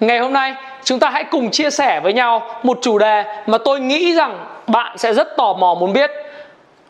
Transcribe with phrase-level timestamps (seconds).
[0.00, 3.58] Ngày hôm nay chúng ta hãy cùng chia sẻ với nhau một chủ đề mà
[3.58, 6.10] tôi nghĩ rằng bạn sẽ rất tò mò muốn biết.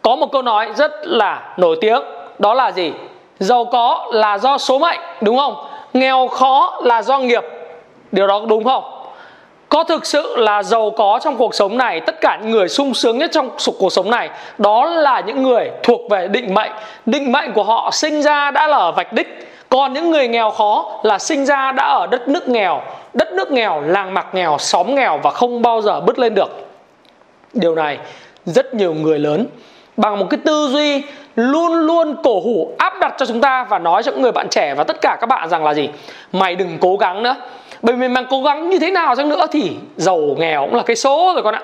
[0.02, 2.00] Có một câu nói rất là nổi tiếng,
[2.38, 2.92] đó là gì?
[3.38, 5.54] Giàu có là do số mệnh, đúng không?
[5.92, 7.44] Nghèo khó là do nghiệp.
[8.12, 8.84] Điều đó đúng không?
[9.68, 12.94] Có thực sự là giàu có trong cuộc sống này Tất cả những người sung
[12.94, 16.72] sướng nhất trong cuộc sống này Đó là những người thuộc về định mệnh
[17.06, 20.50] Định mệnh của họ sinh ra đã là ở vạch đích còn những người nghèo
[20.50, 22.82] khó là sinh ra đã ở đất nước nghèo,
[23.14, 26.66] đất nước nghèo, làng mạc nghèo, xóm nghèo và không bao giờ bứt lên được.
[27.52, 27.98] Điều này
[28.44, 29.46] rất nhiều người lớn,
[29.96, 31.02] bằng một cái tư duy
[31.36, 34.48] luôn luôn cổ hủ áp đặt cho chúng ta và nói cho những người bạn
[34.48, 35.88] trẻ và tất cả các bạn rằng là gì?
[36.32, 37.34] Mày đừng cố gắng nữa.
[37.82, 40.82] Bởi vì mày cố gắng như thế nào chăng nữa thì giàu nghèo cũng là
[40.82, 41.62] cái số rồi con ạ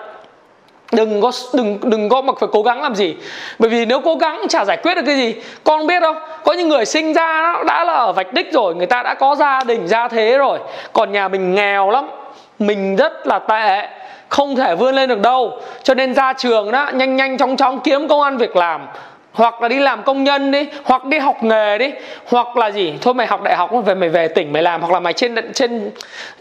[0.93, 3.17] đừng có đừng đừng có mà phải cố gắng làm gì.
[3.59, 6.53] Bởi vì nếu cố gắng chả giải quyết được cái gì, con biết không có
[6.53, 9.65] những người sinh ra đã là ở vạch đích rồi, người ta đã có gia
[9.65, 10.59] đình, gia thế rồi.
[10.93, 12.11] Còn nhà mình nghèo lắm,
[12.59, 13.89] mình rất là tệ,
[14.29, 15.61] không thể vươn lên được đâu.
[15.83, 18.87] Cho nên ra trường đó, nhanh nhanh chóng chóng kiếm công an việc làm
[19.35, 21.93] hoặc là đi làm công nhân đi hoặc đi học nghề đi
[22.27, 22.95] hoặc là gì.
[23.01, 25.53] Thôi mày học đại học về mày về tỉnh mày làm hoặc là mày trên
[25.53, 25.91] trên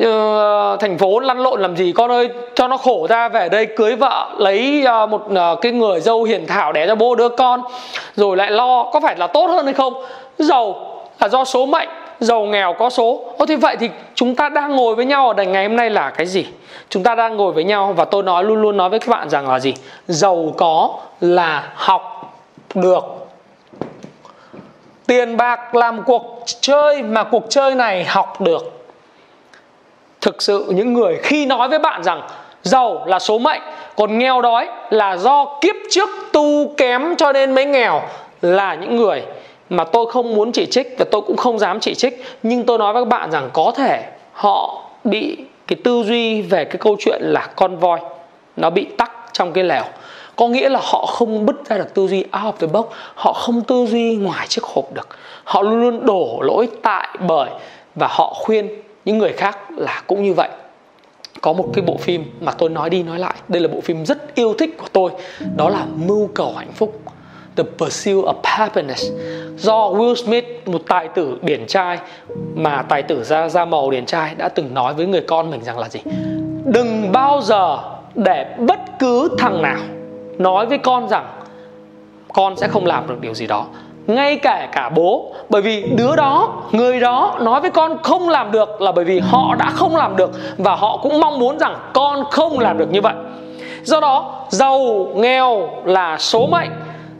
[0.04, 1.92] uh, thành phố lăn lộn làm gì.
[1.96, 5.72] Con ơi cho nó khổ ra về đây cưới vợ lấy uh, một uh, cái
[5.72, 7.62] người dâu hiền thảo để cho bố đứa con
[8.16, 9.94] rồi lại lo có phải là tốt hơn hay không?
[10.38, 10.76] Giàu
[11.20, 13.22] là do số mệnh giàu nghèo có số.
[13.38, 15.90] Ô thì vậy thì chúng ta đang ngồi với nhau ở đây ngày hôm nay
[15.90, 16.46] là cái gì?
[16.90, 19.30] Chúng ta đang ngồi với nhau và tôi nói luôn luôn nói với các bạn
[19.30, 19.74] rằng là gì?
[20.08, 20.90] Giàu có
[21.22, 22.13] là học
[22.76, 23.04] được.
[25.08, 28.86] Tiền bạc làm cuộc chơi mà cuộc chơi này học được.
[30.22, 32.22] Thực sự những người khi nói với bạn rằng
[32.62, 33.62] giàu là số mệnh,
[33.96, 38.02] còn nghèo đói là do kiếp trước tu kém cho nên mới nghèo
[38.42, 39.24] là những người
[39.70, 42.24] mà tôi không muốn chỉ trích và tôi cũng không dám chỉ trích.
[42.44, 46.66] Nhưng tôi nói với các bạn rằng có thể họ bị cái tư duy về
[46.66, 48.00] cái câu chuyện là con voi
[48.58, 49.84] nó bị tắc trong cái lèo
[50.36, 52.86] có nghĩa là họ không bứt ra được tư duy out of the box,
[53.16, 55.08] họ không tư duy ngoài chiếc hộp được.
[55.44, 57.50] Họ luôn luôn đổ lỗi tại bởi
[57.96, 58.70] và họ khuyên
[59.06, 60.50] những người khác là cũng như vậy.
[61.42, 64.06] Có một cái bộ phim mà tôi nói đi nói lại, đây là bộ phim
[64.06, 65.12] rất yêu thích của tôi,
[65.58, 67.00] đó là mưu cầu hạnh phúc,
[67.56, 69.12] The Pursuit of Happiness.
[69.58, 71.98] Do Will Smith, một tài tử điển trai,
[72.56, 75.64] mà tài tử da da màu điển trai, đã từng nói với người con mình
[75.64, 76.00] rằng là gì?
[76.66, 77.78] Đừng bao giờ
[78.16, 79.80] để bất cứ thằng nào
[80.38, 81.26] nói với con rằng,
[82.34, 83.66] con sẽ không làm được điều gì đó.
[84.08, 88.52] Ngay cả cả bố, bởi vì đứa đó, người đó nói với con không làm
[88.52, 91.76] được là bởi vì họ đã không làm được và họ cũng mong muốn rằng
[91.94, 93.14] con không làm được như vậy.
[93.84, 96.70] Do đó, giàu nghèo là số mệnh,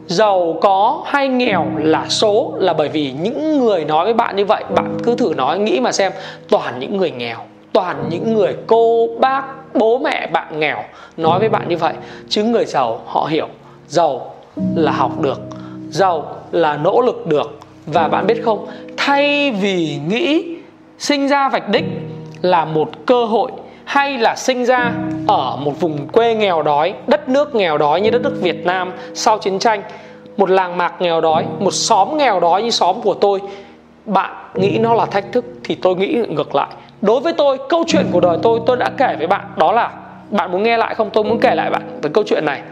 [0.06, 4.44] giàu có hay nghèo là số là bởi vì những người nói với bạn như
[4.44, 6.12] vậy, bạn cứ thử nói, nghĩ mà xem,
[6.48, 7.36] toàn những người nghèo,
[7.72, 9.42] toàn những người cô bác
[9.74, 10.84] bố mẹ bạn nghèo
[11.16, 11.94] nói với bạn như vậy.
[12.28, 13.48] Chứ người giàu, họ hiểu,
[13.88, 14.34] giàu
[14.74, 15.40] là học được,
[15.90, 17.58] giàu là nỗ lực được.
[17.86, 20.56] Và bạn biết không, thay vì nghĩ
[20.98, 21.84] sinh ra vạch đích
[22.42, 23.50] là một cơ hội,
[23.84, 24.92] hay là sinh ra
[25.26, 28.92] ở một vùng quê nghèo đói, đất nước nghèo đói như đất nước việt nam
[29.14, 29.82] sau chiến tranh,
[30.36, 33.40] một làng mạc nghèo đói, một xóm nghèo đói như xóm của tôi,
[34.06, 36.68] bạn nghĩ nó là thách thức thì tôi nghĩ ngược lại.
[37.00, 39.90] Đối với tôi, câu chuyện của đời tôi tôi đã kể với bạn, đó là
[40.30, 41.10] bạn muốn nghe lại không?
[41.10, 42.62] Tôi muốn kể lại bạn về câu chuyện này.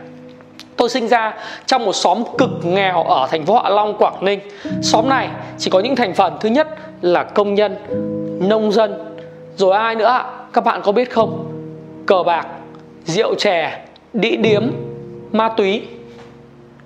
[0.77, 1.35] Tôi sinh ra
[1.67, 4.41] trong một xóm cực nghèo ở thành phố hạ long, quảng ninh.
[4.83, 5.29] Xóm này
[5.59, 6.69] chỉ có những thành phần, thứ nhất
[7.01, 7.77] là công nhân,
[8.49, 8.95] nông dân.
[9.57, 10.25] Rồi ai nữa ạ?
[10.53, 11.53] Các bạn có biết không?
[12.07, 12.47] Cờ bạc,
[13.05, 14.63] rượu chè, đĩ điếm,
[15.33, 15.83] ma túy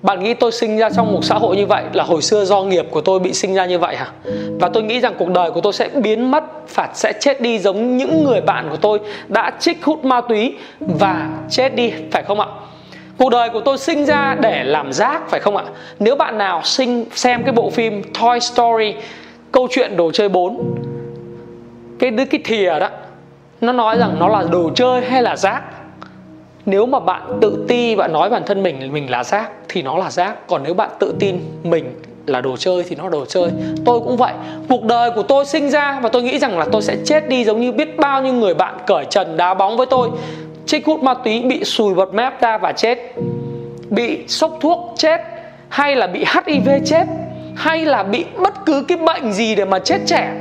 [0.02, 2.62] bạn nghĩ tôi sinh ra trong một xã hội như vậy là hồi xưa do
[2.62, 4.06] nghiệp của tôi bị sinh ra như vậy hả?
[4.60, 6.44] Và tôi nghĩ rằng cuộc đời của tôi sẽ biến mất
[6.74, 10.56] và sẽ chết đi giống những người bạn của tôi đã trích hút ma túy
[10.80, 12.46] và chết đi, phải không ạ?
[13.18, 15.64] Cuộc đời của tôi sinh ra để làm rác, phải không ạ?
[15.98, 18.94] Nếu bạn nào sinh, xem cái bộ phim Toy Story,
[19.52, 20.74] câu chuyện đồ chơi 4
[21.98, 22.88] cái đứa cái thìa đó,
[23.60, 25.62] nó nói rằng nó là đồ chơi hay là rác?
[26.66, 29.98] Nếu mà bạn tự ti bạn nói bản thân mình mình là rác thì nó
[29.98, 31.84] là rác còn nếu bạn tự tin mình
[32.26, 33.50] là đồ chơi thì nó đồ chơi.
[33.84, 34.32] Tôi cũng vậy.
[34.68, 37.44] Cuộc đời của tôi sinh ra và tôi nghĩ rằng là tôi sẽ chết đi
[37.44, 40.10] giống như biết bao nhiêu người bạn cởi trần đá bóng với tôi.
[40.66, 42.98] Trích hút ma túy bị sùi bọt mép ra và chết.
[43.90, 45.20] Bị sốc thuốc chết,
[45.68, 47.04] hay là bị hiv chết,
[47.56, 50.32] hay là bị bất cứ cái bệnh gì để mà chết trẻ.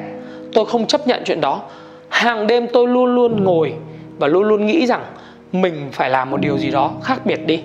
[0.53, 1.61] Tôi không chấp nhận chuyện đó.
[2.09, 3.73] Hàng đêm tôi luôn luôn ngồi
[4.17, 5.01] và luôn luôn nghĩ rằng
[5.51, 7.61] mình phải làm một điều gì đó khác biệt đi.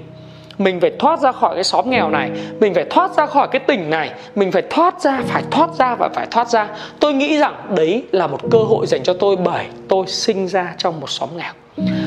[0.59, 2.31] Mình phải thoát ra khỏi cái xóm nghèo này,
[2.61, 5.95] mình phải thoát ra khỏi cái tỉnh này, mình phải thoát ra, phải thoát ra
[5.95, 6.69] và phải thoát ra.
[7.01, 10.75] Tôi nghĩ rằng đấy là một cơ hội dành cho tôi bởi tôi sinh ra
[10.79, 11.53] trong một xóm nghèo.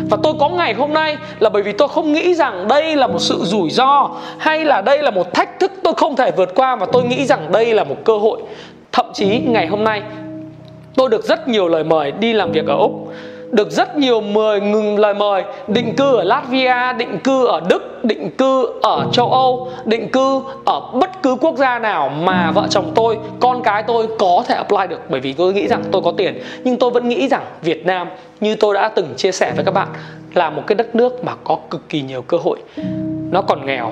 [0.10, 3.08] Và tôi có ngày hôm nay là bởi vì tôi không nghĩ rằng đây là
[3.08, 6.56] một sự rủi ro hay là đây là một thách thức tôi không thể vượt
[6.56, 8.42] qua và tôi nghĩ rằng đây là một cơ hội.
[8.92, 10.02] Thậm chí ngày hôm nay,
[10.96, 13.14] tôi được rất nhiều lời mời đi làm việc ở úc
[13.54, 18.06] được rất nhiều mời ngừng lời mời định cư ở Latvia, định cư ở Đức,
[18.06, 22.68] định cư ở châu Âu, định cư ở bất cứ quốc gia nào mà vợ
[22.70, 26.02] chồng tôi, con cái tôi có thể apply được bởi vì tôi nghĩ rằng tôi
[26.02, 26.44] có tiền.
[26.64, 28.08] Nhưng tôi vẫn nghĩ rằng Việt Nam
[28.42, 29.88] như tôi đã từng chia sẻ với các bạn
[30.34, 32.58] là một cái đất nước mà có cực kỳ nhiều cơ hội.
[33.32, 33.92] Nó còn nghèo,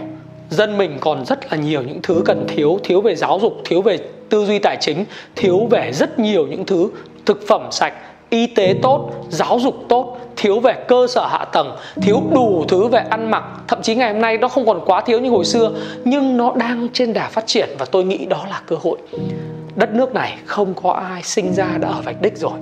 [0.50, 3.82] dân mình còn rất là nhiều những thứ cần thiếu, thiếu về giáo dục, thiếu
[3.82, 3.98] về
[4.30, 5.06] tư duy tài chính,
[5.36, 6.90] thiếu về rất nhiều những thứ
[7.26, 7.94] thực phẩm sạch
[8.32, 12.88] y tế tốt, giáo dục tốt, thiếu về cơ sở hạ tầng, thiếu đủ thứ
[12.88, 13.44] về ăn mặc.
[13.68, 15.72] Thậm chí ngày hôm nay nó không còn quá thiếu như hồi xưa,
[16.06, 18.98] nhưng nó đang trên đà phát triển và tôi nghĩ đó là cơ hội.
[19.76, 22.60] Đất nước này không có ai sinh ra đã ở vạch đích rồi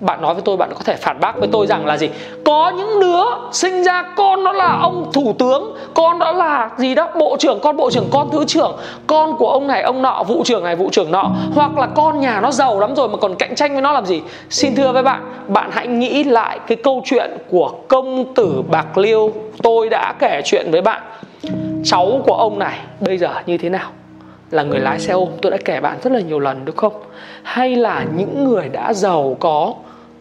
[0.00, 2.10] bạn nói với tôi, bạn có thể phản bác với tôi rằng là gì?
[2.44, 6.94] Có những đứa sinh ra con nó là ông thủ tướng, con đó là gì
[6.94, 10.24] đó, bộ trưởng, con bộ trưởng, con thứ trưởng, con của ông này, ông nọ,
[10.28, 11.30] vụ trưởng này, vụ trưởng nọ.
[11.54, 14.06] Hoặc là con nhà nó giàu lắm rồi mà còn cạnh tranh với nó làm
[14.06, 14.22] gì?
[14.50, 18.98] Xin thưa với bạn bạn hãy nghĩ lại cái câu chuyện của công tử bạc
[18.98, 19.32] liêu.
[19.62, 21.02] Tôi đã kể chuyện với bạn.
[21.84, 23.90] Cháu của ông này bây giờ như thế nào?
[24.50, 25.28] Là người lái xe ôm.
[25.42, 26.92] Tôi đã kể bạn rất là nhiều lần, đúng không?
[27.42, 29.74] Hay là những người đã giàu có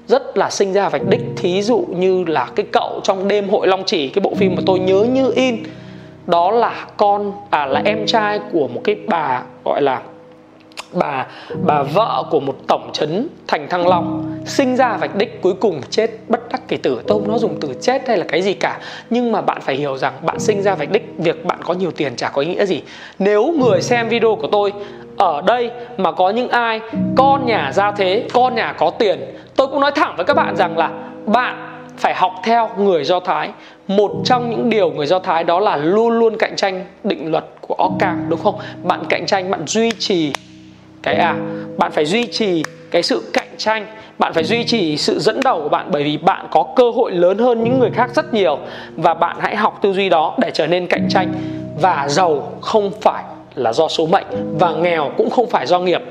[0.08, 1.22] rất là sinh ra vạch đích.
[1.36, 4.62] Thí dụ như là cái cậu trong đêm hội long chỉ, cái bộ phim mà
[4.66, 5.58] tôi nhớ như in,
[6.26, 10.02] đó là con à là em trai của một cái bà, gọi là
[10.94, 11.28] bà
[11.64, 15.82] bà vợ của một tổng trấn thành thăng long, sinh ra vạch đích cuối cùng
[15.90, 17.02] chết bất đắc kỳ tử.
[17.08, 19.76] Tôi không nói dùng từ chết hay là cái gì cả, nhưng mà bạn phải
[19.76, 22.48] hiểu rằng bạn sinh ra vạch đích, việc bạn có nhiều tiền chả có ý
[22.48, 22.82] nghĩa gì.
[23.20, 24.74] Nếu người xem video của tôi
[25.18, 26.82] ở đây mà có những ai,
[27.16, 29.20] con nhà ra thế, con nhà có tiền,
[29.56, 30.90] tôi cũng nói thẳng với các bạn rằng là
[31.26, 33.50] bạn phải học theo người do thái.
[33.88, 37.46] Một trong những điều người do thái đó là luôn luôn cạnh tranh định luật
[37.62, 38.56] của Occam đúng không?
[38.84, 40.34] Bạn cạnh tranh, bạn duy trì
[41.04, 41.36] cái à
[41.78, 43.86] bạn phải duy trì cái sự cạnh tranh,
[44.20, 47.12] bạn phải duy trì sự dẫn đầu của bạn bởi vì bạn có cơ hội
[47.12, 48.60] lớn hơn những người khác rất nhiều.
[48.96, 51.34] Và bạn hãy học tư duy đó để trở nên cạnh tranh.
[51.82, 53.24] Và giàu không phải
[53.58, 54.26] là do số mệnh
[54.60, 56.02] và nghèo cũng không phải do nghiệp.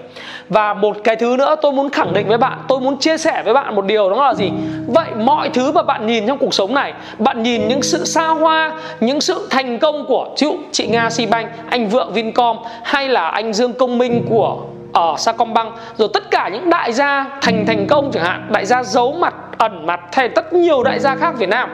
[0.49, 3.43] Và một cái thứ nữa tôi muốn khẳng định với bạn, tôi muốn chia sẻ
[3.45, 4.51] với bạn một điều đó là gì?
[4.87, 8.29] Vậy mọi thứ mà bạn nhìn trong cuộc sống này, bạn nhìn những sự xa
[8.29, 13.09] hoa, những sự thành công của chịu chị nga si banh, anh vượng vincom hay
[13.09, 14.57] là anh dương công minh của
[14.93, 18.83] ở Sacombank, rồi tất cả những đại gia thành thành công chẳng hạn, đại gia
[18.83, 21.69] giấu mặt, ẩn mặt, hay tất nhiều đại gia khác Việt Nam,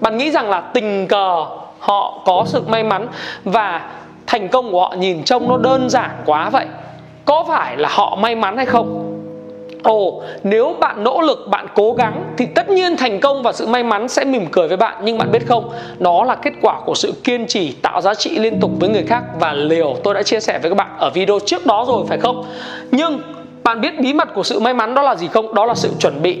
[0.00, 1.44] bạn nghĩ rằng là tình cờ
[1.78, 3.06] họ có sự may mắn
[3.44, 3.90] và
[4.26, 6.66] thành công của họ nhìn trông nó đơn giản quá vậy
[7.24, 9.12] có phải là họ may mắn hay không
[9.82, 13.66] Ồ, nếu bạn nỗ lực, bạn cố gắng thì tất nhiên thành công và sự
[13.66, 16.80] may mắn sẽ mỉm cười với bạn nhưng bạn biết không, nó là kết quả
[16.84, 20.14] của sự kiên trì tạo giá trị liên tục với người khác và liều tôi
[20.14, 22.44] đã chia sẻ với các bạn ở video trước đó rồi phải không?
[22.90, 23.20] Nhưng
[23.64, 25.54] bạn biết bí mật của sự may mắn đó là gì không?
[25.54, 26.38] Đó là sự chuẩn bị.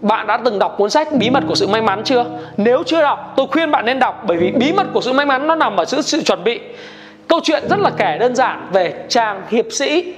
[0.00, 2.24] Bạn đã từng đọc cuốn sách Bí mật của sự may mắn chưa?
[2.56, 5.26] Nếu chưa đọc, tôi khuyên bạn nên đọc bởi vì bí mật của sự may
[5.26, 6.60] mắn nó nằm ở sự, sự chuẩn bị.
[7.28, 10.14] Câu chuyện rất là kể đơn giản về chàng hiệp sĩ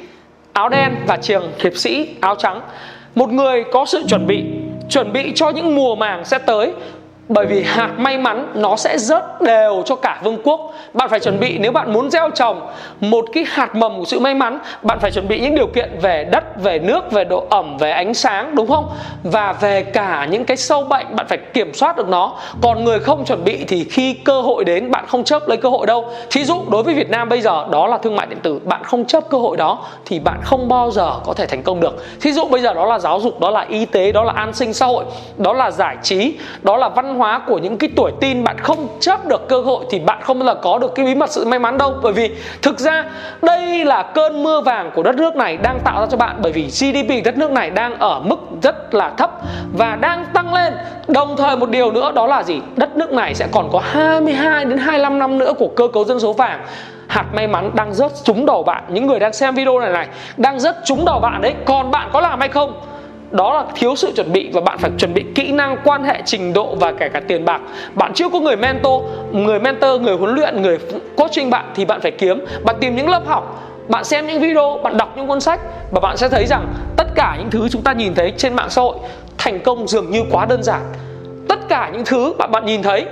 [0.53, 2.61] áo đen và chàng hiệp sĩ áo trắng.
[3.15, 4.45] Một người có sự chuẩn bị
[4.89, 6.73] chuẩn bị cho những mùa màng sẽ tới
[7.29, 10.61] bởi vì hạt may mắn nó sẽ rớt đều cho cả vương quốc.
[10.93, 12.61] Bạn phải chuẩn bị, nếu bạn muốn gieo trồng
[13.01, 15.99] một cái hạt mầm của sự may mắn, bạn phải chuẩn bị những điều kiện
[16.03, 18.89] về đất, về nước, về độ ẩm, về ánh sáng, đúng không?
[19.23, 22.33] Và về cả những cái sâu bệnh, bạn phải kiểm soát được nó.
[22.63, 25.69] Còn người không chuẩn bị thì khi cơ hội đến, bạn không chớp lấy cơ
[25.69, 26.09] hội đâu.
[26.31, 28.85] Thí dụ đối với việt nam bây giờ, đó là thương mại điện tử, bạn
[28.85, 32.05] không chớp cơ hội đó thì bạn không bao giờ có thể thành công được.
[32.21, 34.53] Thí dụ bây giờ đó là giáo dục, đó là y tế, đó là an
[34.53, 35.05] sinh xã hội,
[35.37, 38.89] đó là giải trí, đó là văn hóa của những cái tuổi tin bạn không
[39.01, 41.45] chấp được cơ hội thì bạn không bao giờ có được cái bí mật sự
[41.45, 41.95] may mắn đâu.
[42.03, 42.31] Bởi vì
[42.63, 43.05] thực ra
[43.43, 46.37] đây là cơn mưa vàng của đất nước này đang tạo ra cho bạn.
[46.43, 49.31] Bởi vì GDP đất nước này đang ở mức rất là thấp
[49.79, 50.73] và đang tăng lên.
[51.09, 52.61] Đồng thời một điều nữa đó là gì?
[52.77, 56.21] Đất nước này sẽ còn có 22 đến 25 năm nữa của cơ cấu dân
[56.21, 56.61] số vàng.
[57.07, 58.85] Hạt may mắn đang rớt trúng đầu bạn.
[58.89, 60.07] Những người đang xem video này này,
[60.37, 61.55] đang rớt trúng đầu bạn đấy.
[61.65, 62.73] Còn bạn có làm hay không?
[63.31, 66.23] Đó là thiếu sự chuẩn bị và bạn phải chuẩn bị kỹ năng, quan hệ,
[66.25, 67.61] trình độ và kể cả tiền bạc.
[67.95, 69.03] Bạn chưa có người mentor
[69.33, 70.79] người mentor, người huấn luyện, người
[71.17, 72.45] coaching bạn thì bạn phải kiếm.
[72.65, 76.01] Bạn tìm những lớp học, bạn xem những video, bạn đọc những cuốn sách và
[76.01, 78.83] bạn sẽ thấy rằng tất cả những thứ chúng ta nhìn thấy trên mạng xã
[78.83, 78.97] hội
[79.39, 80.81] thành công dường như quá đơn giản.
[81.49, 83.07] Tất cả những thứ bạn bạn nhìn thấy,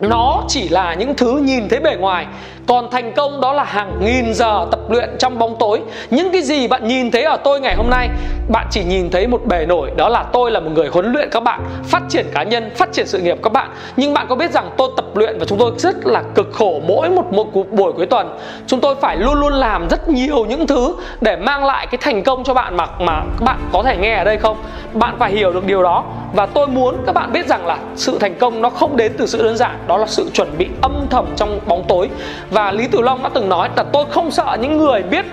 [0.00, 2.26] nó chỉ là những thứ nhìn thấy bề ngoài
[2.66, 5.80] còn thành công đó là hàng nghìn giờ tập luyện trong bóng tối.
[6.10, 8.08] Những cái gì bạn nhìn thấy ở tôi ngày hôm nay,
[8.48, 9.90] bạn chỉ nhìn thấy một bề nổi.
[9.96, 12.92] Đó là tôi là một người huấn luyện các bạn, phát triển cá nhân, phát
[12.92, 13.70] triển sự nghiệp các bạn.
[13.96, 16.80] Nhưng bạn có biết rằng tôi tập luyện và chúng tôi rất là cực khổ
[16.86, 18.38] mỗi một một buổi cuối tuần.
[18.66, 22.22] Chúng tôi phải luôn luôn làm rất nhiều những thứ để mang lại cái thành
[22.22, 24.56] công cho bạn mà mà các bạn có thể nghe ở đây không?
[24.92, 26.04] Bạn phải hiểu được điều đó.
[26.34, 29.26] Và tôi muốn các bạn biết rằng là sự thành công nó không đến từ
[29.26, 32.10] sự đơn giản, đó là sự chuẩn bị âm thầm trong bóng tối
[32.52, 35.24] và Lý Tử Long đã từng nói là tôi không sợ những người biết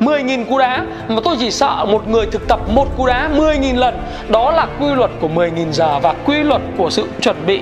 [0.00, 3.78] 10.000 cú đá, mà tôi chỉ sợ một người thực tập một cú đá 10.000
[3.78, 3.98] lần.
[4.28, 7.60] Đó là quy luật của 10.000 giờ và quy luật của sự chuẩn bị.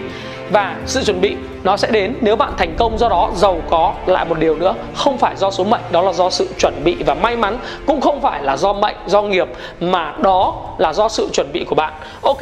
[0.50, 3.94] Và sự chuẩn bị nó sẽ đến nếu bạn thành công, do đó giàu có
[4.06, 6.96] lại một điều nữa, không phải do số mệnh, đó là do sự chuẩn bị.
[7.06, 9.48] Và may mắn cũng không phải là do mệnh, do nghiệp,
[9.80, 11.92] mà đó là do sự chuẩn bị của bạn.
[12.22, 12.40] Ok,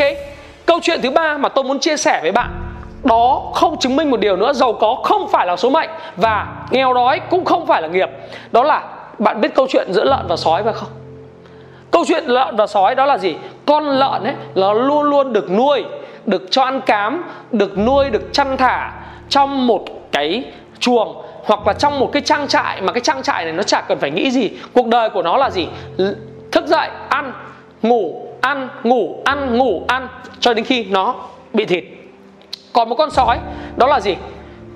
[0.66, 2.69] câu chuyện thứ ba mà tôi muốn chia sẻ với bạn
[3.04, 6.46] đó không chứng minh một điều nữa, giàu có không phải là số mệnh và
[6.70, 8.08] nghèo đói cũng không phải là nghiệp.
[8.52, 8.82] Đó là
[9.18, 10.88] bạn biết câu chuyện giữa lợn và sói phải không?
[11.90, 13.36] Câu chuyện lợn và sói đó là gì?
[13.66, 15.84] Con lợn ấy, nó luôn luôn được nuôi,
[16.26, 18.92] được cho ăn cám, được nuôi, được chăn thả
[19.28, 20.44] trong một cái
[20.78, 22.80] chuồng hoặc là trong một cái trang trại.
[22.80, 24.50] Mà cái trang trại này nó chả cần phải nghĩ gì.
[24.72, 25.68] Cuộc đời của nó là gì?
[26.52, 27.32] Thức dậy, ăn,
[27.82, 30.08] ngủ ăn ngủ ăn ngủ, ăn
[30.40, 31.14] cho đến khi nó
[31.52, 31.84] bị thịt
[32.72, 33.38] còn một con sói,
[33.76, 34.16] đó là gì?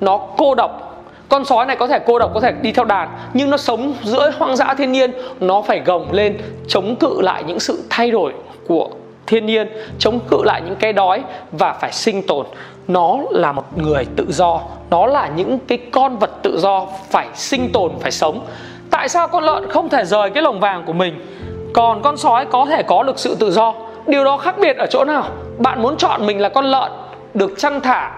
[0.01, 0.81] Nó cô độc.
[1.29, 3.95] Con sói này có thể cô độc, có thể đi theo đàn, nhưng nó sống
[4.03, 5.13] giữa hoang dã thiên nhiên.
[5.41, 8.33] Nó phải gồng lên, chống cự lại những sự thay đổi
[8.69, 8.89] của
[9.27, 11.23] thiên nhiên, chống cự lại những cái đói
[11.53, 12.47] và phải sinh tồn.
[12.89, 14.61] Nó là một người tự do.
[14.91, 18.47] Nó là những cái con vật tự do, phải sinh tồn, phải sống.
[18.91, 21.27] Tại sao con lợn không thể rời cái lồng vàng của mình?
[21.73, 23.75] Còn con sói có thể có được sự tự do.
[24.07, 25.25] Điều đó khác biệt ở chỗ nào?
[25.59, 26.93] Bạn muốn chọn mình là con lợn
[27.35, 28.11] được chăn thả?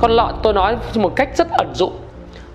[0.00, 1.90] Con lợn tôi nói một cách rất ẩn dụ.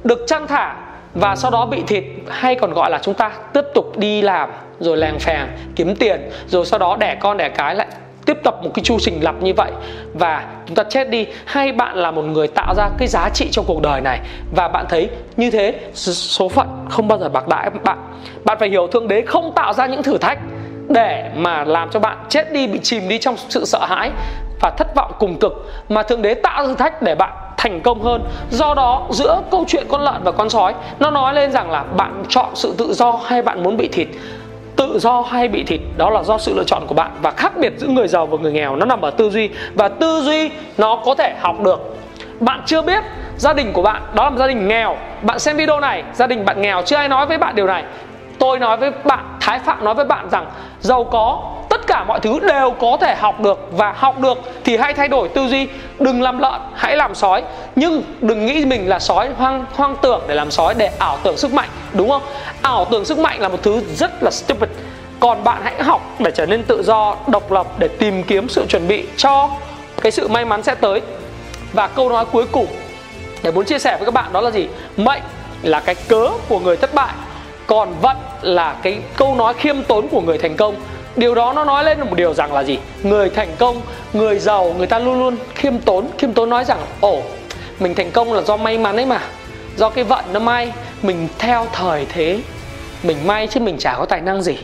[0.03, 0.75] Được chăn thả
[1.13, 4.50] và sau đó bị thịt hay còn gọi là chúng ta tiếp tục đi làm,
[4.79, 7.88] rồi làng phèng kiếm tiền, rồi sau đó đẻ con đẻ cái lại
[8.25, 9.71] tiếp tục một cái chu trình lặp như vậy.
[10.13, 11.27] Và chúng ta chết đi.
[11.45, 14.19] Hay bạn là một người tạo ra cái giá trị trong cuộc đời này
[14.55, 17.97] và bạn thấy như thế số phận không bao giờ bạc đãi bạn.
[18.45, 20.39] Bạn phải hiểu thượng đế không tạo ra những thử thách
[20.89, 24.12] để mà làm cho bạn chết đi, bị chìm đi trong sự sợ hãi
[24.62, 28.03] và thất vọng cùng cực mà thượng đế tạo thử thách để bạn thành công
[28.03, 28.24] hơn.
[28.50, 31.83] Do đó, giữa câu chuyện con lợn và con sói, nó nói lên rằng là
[31.83, 34.07] bạn chọn sự tự do hay bạn muốn bị thịt.
[34.75, 37.12] Tự do hay bị thịt, đó là do sự lựa chọn của bạn.
[37.21, 39.50] Và khác biệt giữa người giàu và người nghèo, nó nằm ở tư duy.
[39.74, 41.97] Và tư duy nó có thể học được.
[42.39, 43.03] Bạn chưa biết
[43.38, 44.97] gia đình của bạn, đó là một gia đình nghèo.
[45.21, 47.83] Bạn xem video này, gia đình bạn nghèo, chưa ai nói với bạn điều này.
[48.39, 50.45] Tôi nói với bạn, thái phạm nói với bạn rằng
[50.79, 54.77] giàu có tất cả mọi thứ đều có thể học được và học được thì
[54.77, 55.67] hãy thay đổi tư duy,
[56.00, 57.44] đừng làm lợn, hãy làm sói.
[57.75, 61.38] Nhưng đừng nghĩ mình là sói hoang hoang tưởng để làm sói, để ảo tưởng
[61.38, 62.22] sức mạnh, đúng không?
[62.62, 64.70] Ảo tưởng sức mạnh là một thứ rất là stupid.
[65.20, 68.65] Còn bạn hãy học để trở nên tự do, độc lập, để tìm kiếm sự
[68.70, 69.50] chuẩn bị cho
[70.01, 71.01] cái sự may mắn sẽ tới.
[71.74, 72.67] Và câu nói cuối cùng
[73.44, 74.67] để muốn chia sẻ với các bạn đó là gì?
[74.98, 75.22] Mệnh
[75.62, 77.13] là cái cớ của người thất bại,
[77.67, 80.75] còn vận là cái câu nói khiêm tốn của người thành công
[81.15, 82.79] điều đó nó nói lên một điều rằng là gì?
[83.03, 83.81] Người thành công
[84.13, 86.07] người giàu người ta luôn luôn khiêm tốn.
[86.17, 87.22] Khiêm tốn nói rằng ồ
[87.79, 89.22] mình thành công là do may mắn ấy mà.
[89.77, 92.39] Do cái vận nó may mình theo thời thế.
[93.03, 94.57] Mình may chứ mình chả có tài năng gì.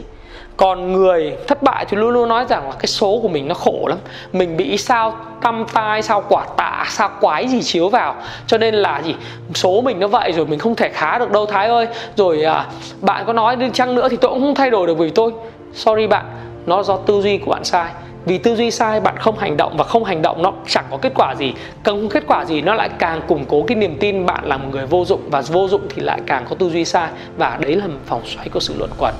[0.57, 3.53] Còn người thất bại thì luôn luôn nói rằng là cái số của mình nó
[3.53, 3.97] khổ lắm.
[4.33, 8.15] Mình bị sao tâm tai sao quả tạ sao quái gì chiếu vào.
[8.47, 9.15] Cho nên là gì?
[9.53, 11.87] Số mình nó vậy rồi mình không thể khá được đâu thái ơi.
[12.15, 12.65] Rồi à,
[13.01, 15.31] bạn có nói đi chăng nữa thì tôi cũng không thay đổi được vì tôi.
[15.73, 16.25] Sorry bạn
[16.65, 17.91] nó do tư duy của bạn sai.
[18.25, 20.97] Vì tư duy sai, bạn không hành động và không hành động nó chẳng có
[20.97, 21.53] kết quả gì.
[21.83, 24.67] Không kết quả gì, nó lại càng củng cố cái niềm tin bạn là một
[24.71, 27.09] người vô dụng và vô dụng thì lại càng có tư duy sai.
[27.37, 29.13] Và đấy là vòng xoáy của sự luẩn quẩn.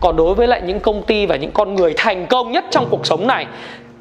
[0.00, 2.86] Còn đối với lại những công ty và những con người thành công nhất trong
[2.90, 3.46] cuộc sống này,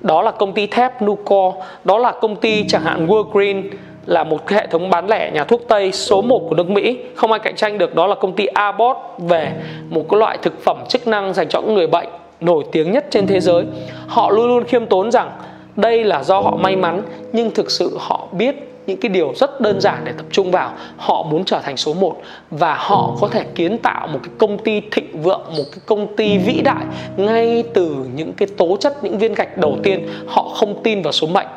[0.02, 3.64] đó là công ty thép Nucor, đó là công ty chẳng hạn Walgreen
[4.06, 6.98] là một hệ thống bán lẻ nhà thuốc Tây số 1 của nước Mỹ.
[7.16, 9.52] Không ai cạnh tranh được, đó là công ty Abbott về
[9.90, 12.08] một cái loại thực phẩm chức năng dành cho những người bệnh
[12.42, 13.66] nổi tiếng nhất trên thế giới.
[14.08, 15.32] Họ luôn luôn khiêm tốn rằng
[15.76, 17.02] đây là do họ may mắn,
[17.34, 20.72] nhưng thực sự họ biết những cái điều rất đơn giản để tập trung vào.
[20.98, 22.16] Họ muốn trở thành số 1
[22.52, 26.16] và họ có thể kiến tạo một cái công ty thịnh vượng, một cái công
[26.16, 26.86] ty vĩ đại
[27.18, 30.08] ngay từ những cái tố chất, những viên gạch đầu tiên.
[30.28, 31.48] Họ không tin vào số mệnh.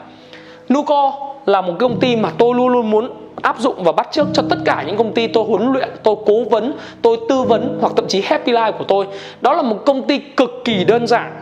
[0.75, 1.12] Nuco
[1.47, 3.11] là một công ty mà tôi luôn luôn muốn
[3.45, 6.17] áp dụng và bắt chước cho tất cả những công ty tôi huấn luyện, tôi
[6.27, 9.07] cố vấn, tôi tư vấn hoặc thậm chí Happy Life của tôi.
[9.41, 11.33] Đó là một công ty cực kỳ đơn giản,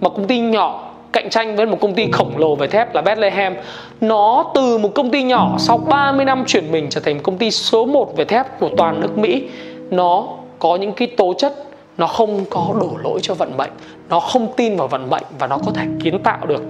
[0.00, 3.02] một công ty nhỏ cạnh tranh với một công ty khổng lồ về thép là
[3.02, 3.56] Bethlehem.
[4.00, 7.38] Nó từ một công ty nhỏ sau 30 năm chuyển mình trở thành một công
[7.38, 9.48] ty số 1 về thép của toàn nước Mỹ.
[9.90, 10.28] Nó
[10.58, 11.54] có những cái tố chất
[11.98, 13.70] nó không có đổ lỗi cho vận mệnh,
[14.08, 16.62] nó không tin vào vận mệnh và nó có thể kiến tạo được.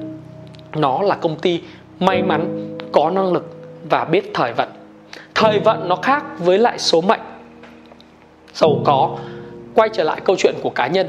[0.77, 1.61] Nó là công ty
[2.01, 4.69] may mắn, có năng lực và biết thời vận.
[5.35, 7.21] Thời vận nó khác với lại số mệnh.
[8.55, 9.17] Giàu có,
[9.75, 11.09] quay trở lại câu chuyện của cá nhân.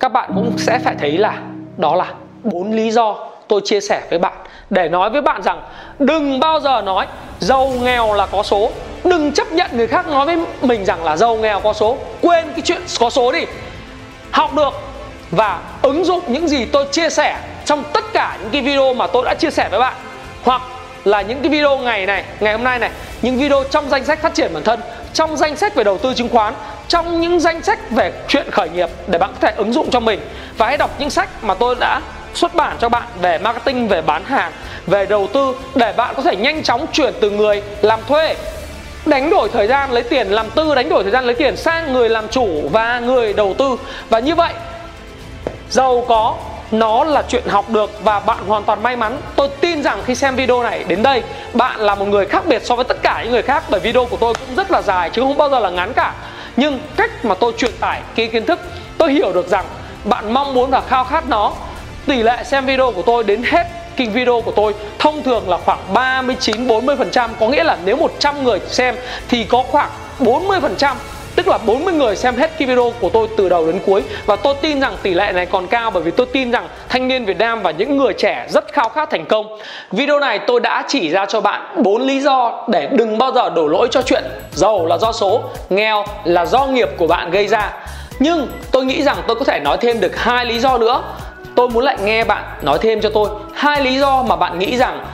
[0.00, 1.38] Các bạn cũng sẽ phải thấy là,
[1.76, 3.16] đó là bốn lý do
[3.48, 4.32] tôi chia sẻ với bạn
[4.70, 5.62] để nói với bạn rằng
[5.98, 7.06] đừng bao giờ nói
[7.38, 8.70] giàu nghèo là có số.
[9.04, 11.96] Đừng chấp nhận người khác nói với mình rằng là giàu nghèo có số.
[12.20, 13.44] Quên cái chuyện có số đi.
[14.30, 14.72] Học được
[15.30, 19.06] và ứng dụng những gì tôi chia sẻ trong tất cả những cái video mà
[19.06, 19.94] tôi đã chia sẻ với bạn.
[20.44, 20.62] Hoặc
[21.04, 22.90] là những cái video ngày này, ngày hôm nay này,
[23.22, 24.80] những video trong danh sách phát triển bản thân,
[25.12, 26.54] trong danh sách về đầu tư chứng khoán,
[26.88, 30.00] trong những danh sách về chuyện khởi nghiệp để bạn có thể ứng dụng cho
[30.00, 30.20] mình.
[30.58, 32.00] Và hãy đọc những sách mà tôi đã
[32.34, 34.52] xuất bản cho bạn về marketing, về bán hàng,
[34.86, 38.36] về đầu tư để bạn có thể nhanh chóng chuyển từ người làm thuê,
[39.06, 41.92] đánh đổi thời gian lấy tiền, làm tư đánh đổi thời gian lấy tiền sang
[41.92, 43.76] người làm chủ và người đầu tư.
[44.08, 44.52] Và như vậy,
[45.70, 46.34] giàu có,
[46.70, 49.18] nó là chuyện học được và bạn hoàn toàn may mắn.
[49.36, 49.48] Tôi
[49.84, 51.22] rằng khi xem video này đến đây,
[51.52, 54.04] bạn là một người khác biệt so với tất cả những người khác, bởi video
[54.04, 56.14] của tôi cũng rất là dài, chứ không bao giờ là ngắn cả.
[56.56, 58.60] Nhưng cách mà tôi truyền tải cái kiến thức,
[58.98, 59.64] tôi hiểu được rằng
[60.04, 61.52] bạn mong muốn và khao khát nó.
[62.06, 65.56] Tỷ lệ xem video của tôi đến hết kinh video của tôi thông thường là
[65.64, 68.96] khoảng 39 40% có nghĩa là nếu 100 người xem
[69.28, 70.94] thì có khoảng 40%
[71.36, 74.02] Tức là 40 người xem hết cái video của tôi từ đầu đến cuối.
[74.26, 77.08] Và tôi tin rằng tỷ lệ này còn cao Bởi vì tôi tin rằng thanh
[77.08, 79.58] niên Việt Nam và những người trẻ rất khao khát thành công.
[79.92, 83.50] Video này tôi đã chỉ ra cho bạn bốn lý do Để đừng bao giờ
[83.50, 87.48] đổ lỗi cho chuyện Giàu là do số, nghèo là do nghiệp của bạn gây
[87.48, 87.72] ra.
[88.18, 91.02] Nhưng tôi nghĩ rằng tôi có thể nói thêm được hai lý do nữa.
[91.54, 94.76] Tôi muốn lại nghe bạn nói thêm cho tôi hai lý do mà bạn nghĩ
[94.76, 95.04] rằng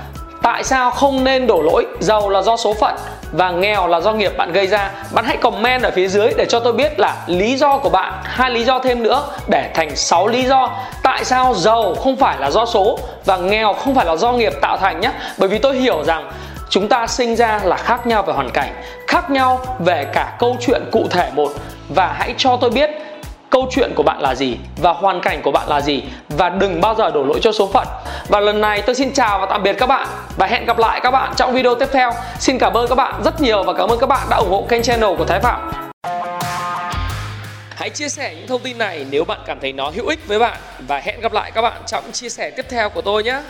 [0.42, 2.94] Tại sao không nên đổ lỗi giàu là do số phận
[3.32, 6.46] và nghèo là do nghiệp bạn gây ra, bạn hãy comment ở phía dưới để
[6.48, 8.12] cho tôi biết là lý do của bạn.
[8.22, 10.70] Hai lý do thêm nữa, để thành 6 lý do.
[11.02, 14.52] Tại sao giàu không phải là do số và nghèo không phải là do nghiệp
[14.60, 16.30] tạo thành nhé bởi vì tôi hiểu rằng
[16.70, 18.72] chúng ta sinh ra là khác nhau về hoàn cảnh,
[19.06, 21.52] khác nhau về cả câu chuyện cụ thể một.
[21.88, 22.90] Và hãy cho tôi biết
[23.50, 24.56] câu chuyện của bạn là gì?
[24.76, 26.02] Và hoàn cảnh của bạn là gì?
[26.28, 27.86] Và đừng bao giờ đổ lỗi cho số phận.
[28.28, 30.08] Và lần này tôi xin chào và tạm biệt các bạn.
[30.36, 32.10] Và hẹn gặp lại các bạn trong video tiếp theo.
[32.38, 34.66] Xin cảm ơn các bạn rất nhiều và cảm ơn các bạn đã ủng hộ
[34.68, 35.72] kênh channel của Thái Phạm.
[37.76, 40.38] Hãy chia sẻ những thông tin này nếu bạn cảm thấy nó hữu ích với
[40.38, 40.58] bạn.
[40.78, 43.40] Và hẹn gặp lại các bạn trong chia sẻ tiếp theo của tôi nhé.